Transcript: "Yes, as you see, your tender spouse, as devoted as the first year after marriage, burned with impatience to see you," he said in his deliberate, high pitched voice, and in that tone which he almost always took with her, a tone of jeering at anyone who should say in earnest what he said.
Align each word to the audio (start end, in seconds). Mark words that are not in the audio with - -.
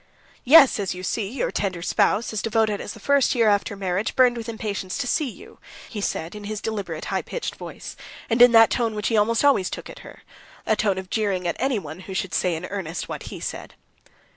"Yes, 0.45 0.79
as 0.79 0.95
you 0.95 1.03
see, 1.03 1.29
your 1.29 1.51
tender 1.51 1.83
spouse, 1.83 2.33
as 2.33 2.41
devoted 2.41 2.81
as 2.81 2.93
the 2.93 2.99
first 2.99 3.35
year 3.35 3.47
after 3.47 3.75
marriage, 3.75 4.15
burned 4.15 4.35
with 4.35 4.49
impatience 4.49 4.97
to 4.97 5.05
see 5.05 5.29
you," 5.29 5.59
he 5.89 6.01
said 6.01 6.33
in 6.33 6.45
his 6.45 6.59
deliberate, 6.59 7.05
high 7.13 7.21
pitched 7.21 7.53
voice, 7.53 7.95
and 8.27 8.41
in 8.41 8.51
that 8.51 8.71
tone 8.71 8.95
which 8.95 9.09
he 9.09 9.15
almost 9.17 9.45
always 9.45 9.69
took 9.69 9.87
with 9.89 9.99
her, 9.99 10.23
a 10.65 10.75
tone 10.75 10.97
of 10.97 11.11
jeering 11.11 11.47
at 11.47 11.55
anyone 11.59 11.99
who 11.99 12.15
should 12.15 12.33
say 12.33 12.55
in 12.55 12.65
earnest 12.65 13.07
what 13.07 13.27
he 13.29 13.39
said. 13.39 13.75